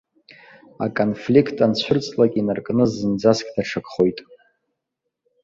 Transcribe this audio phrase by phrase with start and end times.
[0.85, 4.17] Аконфлиқт анцәырҵлакь инаркны зынӡаск даҽакхоит.